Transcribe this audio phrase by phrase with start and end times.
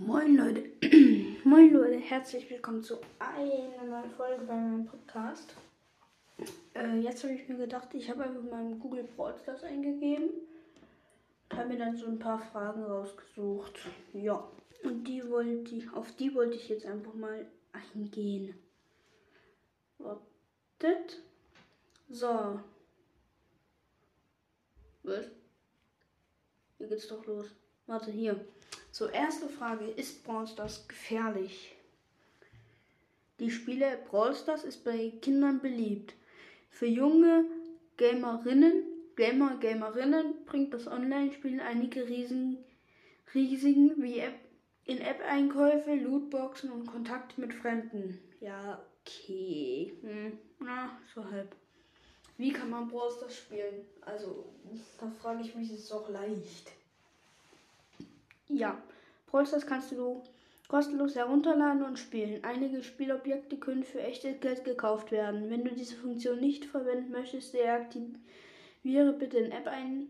[0.00, 0.70] Moin Leute,
[1.44, 5.56] moin Leute, herzlich willkommen zu einer neuen Folge bei meinem Podcast.
[6.72, 10.30] Äh, jetzt habe ich mir gedacht, ich habe einfach mal im Google Broadcast eingegeben
[11.50, 13.80] und habe mir dann so ein paar Fragen rausgesucht.
[14.12, 14.48] Ja,
[14.84, 18.54] und die wollte ich, auf die wollte ich jetzt einfach mal eingehen.
[19.98, 21.24] Wartet.
[22.08, 22.60] So.
[25.02, 25.26] Was?
[26.78, 27.48] Hier geht's doch los.
[27.88, 28.38] Warte, hier.
[28.92, 29.86] So, erste Frage.
[29.86, 31.74] Ist Brawl Stars gefährlich?
[33.40, 36.12] Die Spiele Brawl Stars ist bei Kindern beliebt.
[36.68, 37.46] Für junge
[37.96, 38.84] Gamerinnen,
[39.16, 42.58] Gamer, Gamerinnen bringt das Online-Spielen einige Riesen,
[43.34, 44.38] Risiken wie App,
[44.84, 48.18] In-App-Einkäufe, Lootboxen und Kontakt mit Fremden.
[48.40, 49.94] Ja, okay.
[50.02, 51.56] Hm, na, so halb.
[52.36, 53.86] Wie kann man Brawl Stars spielen?
[54.02, 54.44] Also,
[55.00, 56.72] da frage ich mich, ist es auch leicht.
[58.58, 58.82] Ja,
[59.26, 60.22] Brawl kannst du
[60.66, 62.42] kostenlos herunterladen und spielen.
[62.42, 65.48] Einige Spielobjekte können für echtes Geld gekauft werden.
[65.48, 70.08] Wenn du diese Funktion nicht verwenden möchtest, deaktiviere bitte in App ein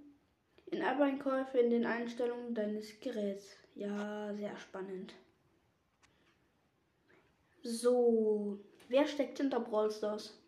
[0.70, 3.56] in App-Einkäufe in den Einstellungen deines Geräts.
[3.74, 5.14] Ja, sehr spannend.
[7.62, 10.38] So, wer steckt hinter Brawl Stars?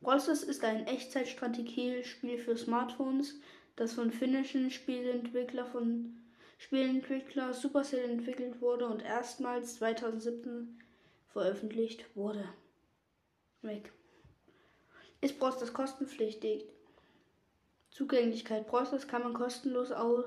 [0.00, 3.40] Brawl Stars ist ein Echtzeitstrategiespiel für Smartphones,
[3.76, 6.16] das von finnischen Spielentwickler von
[6.62, 10.78] Spielentwickler Supercell entwickelt wurde und erstmals 2017
[11.32, 12.48] veröffentlicht wurde.
[13.62, 13.92] Weg.
[15.20, 16.64] Ist Brawl Stars kostenpflichtig?
[17.90, 18.68] Zugänglichkeit.
[18.68, 20.26] Brawl Stars kann man kostenlos aus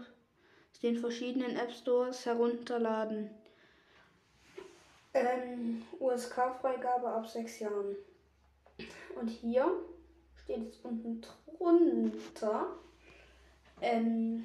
[0.84, 3.30] den verschiedenen App Stores herunterladen.
[5.14, 7.96] Ähm, USK-Freigabe ab sechs Jahren.
[9.18, 9.72] Und hier
[10.44, 12.76] steht jetzt unten drunter,
[13.80, 14.44] ähm,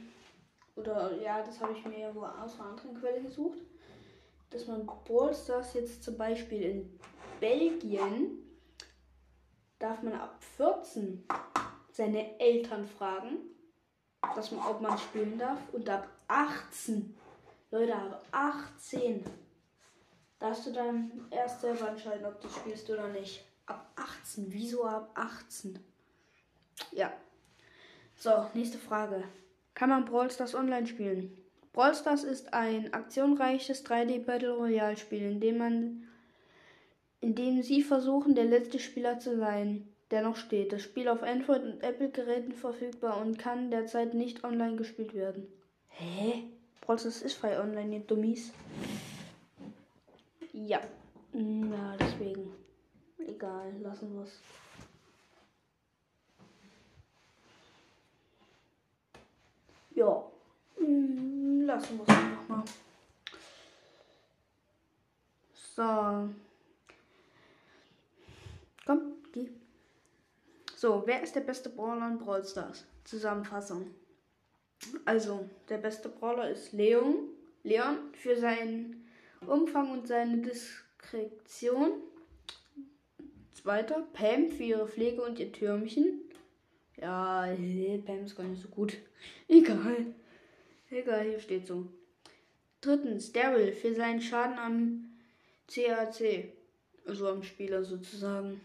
[0.80, 3.58] oder ja, das habe ich mir ja wo aus einer anderen Quelle gesucht,
[4.50, 7.00] dass man Brawl Stars jetzt zum Beispiel in
[7.38, 8.38] Belgien
[9.78, 11.24] darf man ab 14
[11.92, 13.38] seine Eltern fragen,
[14.34, 17.16] dass man, ob man spielen darf und ab 18,
[17.70, 19.24] Leute, ab 18
[20.38, 23.44] darfst du dann erst selber entscheiden, ob du spielst oder nicht.
[23.66, 25.78] Ab 18, wieso ab 18?
[26.92, 27.12] Ja.
[28.16, 29.24] So, nächste Frage
[29.80, 31.34] kann man Brawl Stars online spielen.
[31.72, 36.06] Brawl Stars ist ein aktionreiches 3D Battle Royale Spiel, in dem man
[37.22, 40.74] in dem sie versuchen, der letzte Spieler zu sein, der noch steht.
[40.74, 45.46] Das Spiel auf Android und Apple Geräten verfügbar und kann derzeit nicht online gespielt werden.
[45.88, 46.44] Hä?
[46.82, 48.52] Brawl Stars ist frei online, ihr Dummies.
[50.52, 50.80] Ja.
[51.32, 52.52] Ja, deswegen.
[53.26, 54.40] Egal, lassen wir es.
[60.00, 60.24] Ja.
[61.80, 62.64] Hm, lassen wir es einfach mal.
[65.76, 66.34] So.
[68.86, 69.48] Komm, geh.
[70.76, 72.84] So, wer ist der beste Brawler in Brawl Stars?
[73.04, 73.94] Zusammenfassung.
[75.04, 77.28] Also, der beste Brawler ist Leon.
[77.62, 79.08] Leon für seinen
[79.46, 81.92] Umfang und seine Diskretion.
[83.52, 86.20] Zweiter, Pam für ihre Pflege und ihr Türmchen.
[86.96, 87.46] Ja,
[88.06, 88.96] Pam ist gar nicht so gut.
[89.48, 90.14] Egal.
[90.90, 91.86] Egal, hier steht so.
[92.80, 95.18] Drittens, Daryl für seinen Schaden am
[95.68, 96.52] CAC.
[97.06, 98.60] Also am Spieler sozusagen.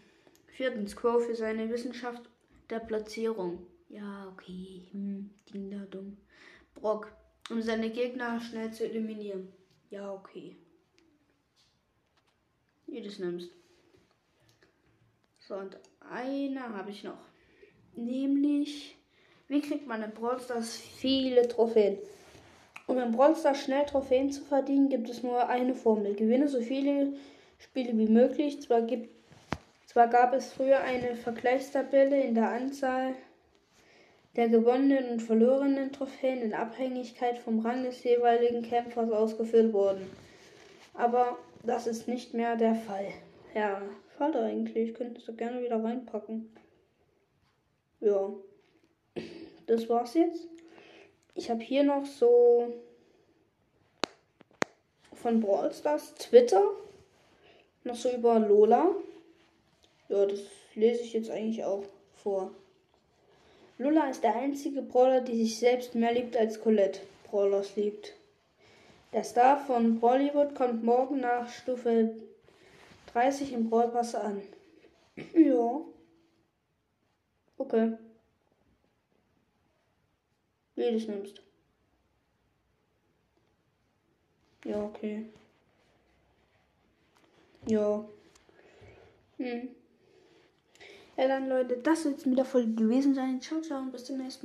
[0.48, 2.28] Viertens, Crow für seine Wissenschaft
[2.70, 3.66] der Platzierung.
[3.88, 4.88] Ja, okay.
[4.90, 6.16] Hm, Ding da dumm.
[6.74, 7.12] Brock,
[7.50, 9.52] um seine Gegner schnell zu eliminieren.
[9.90, 10.56] Ja, okay.
[12.86, 13.50] Wie du es nimmst.
[15.38, 17.20] So, und einer habe ich noch.
[17.94, 18.96] Nämlich,
[19.48, 21.98] wie kriegt man in Brawl Stars viele Trophäen?
[22.86, 26.14] Um in Brawl Stars schnell Trophäen zu verdienen, gibt es nur eine Formel.
[26.14, 27.14] Gewinne so viele
[27.58, 28.60] Spiele wie möglich.
[28.62, 29.10] Zwar, gibt,
[29.86, 33.14] zwar gab es früher eine Vergleichstabelle in der Anzahl
[34.36, 40.10] der gewonnenen und verlorenen Trophäen in Abhängigkeit vom Rang des jeweiligen Kämpfers ausgeführt worden.
[40.92, 43.08] Aber das ist nicht mehr der Fall.
[43.54, 43.80] Ja,
[44.16, 44.90] schade eigentlich.
[44.90, 46.54] Ich könnte es doch gerne wieder reinpacken.
[48.00, 48.30] Ja,
[49.66, 50.46] das war's jetzt.
[51.34, 52.72] Ich habe hier noch so
[55.14, 56.62] von Brawl Stars Twitter
[57.84, 58.94] noch so über Lola.
[60.08, 60.40] Ja, das
[60.74, 61.84] lese ich jetzt eigentlich auch
[62.22, 62.50] vor.
[63.78, 68.14] Lola ist der einzige Brawler, die sich selbst mehr liebt als Colette Brawlers liebt.
[69.12, 72.14] Der Star von Bollywood kommt morgen nach Stufe
[73.12, 74.42] 30 im Brawl Pass an.
[75.34, 75.80] ja.
[77.58, 77.92] Okay.
[80.76, 81.42] Wie du es nimmst.
[84.64, 85.26] Ja, okay.
[87.66, 88.04] Ja.
[89.38, 89.68] Hm.
[91.16, 93.40] Ja, dann Leute, das soll es mit der Folge gewesen sein.
[93.40, 94.44] Ciao, ciao und bis zum nächsten Mal.